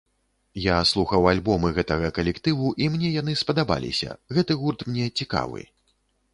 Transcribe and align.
Я 0.61 0.77
слухаў 0.91 1.27
альбомы 1.31 1.69
гэтага 1.75 2.09
калектыву, 2.17 2.73
і 2.85 2.89
мне 2.95 3.13
яны 3.21 3.37
спадабаліся, 3.45 4.19
гэты 4.39 4.61
гурт 4.63 4.79
мне 4.93 5.05
цікавы. 5.23 5.61